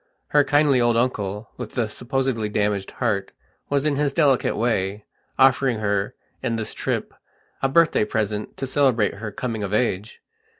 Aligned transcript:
Her 0.29 0.43
kindly 0.43 0.81
old 0.81 0.97
uncle, 0.97 1.51
with 1.57 1.73
the 1.73 1.87
supposedly 1.87 2.49
damaged 2.49 2.89
heart, 2.89 3.33
was 3.69 3.85
in 3.85 3.97
his 3.97 4.11
delicate 4.11 4.55
way, 4.57 5.05
offering 5.37 5.77
her, 5.77 6.15
in 6.41 6.55
this 6.55 6.73
trip, 6.73 7.13
a 7.61 7.69
birthday 7.69 8.05
present 8.05 8.57
to 8.57 8.65
celebrate 8.65 9.13
her 9.13 9.31
coming 9.31 9.61
of 9.61 9.75
age. 9.75 10.19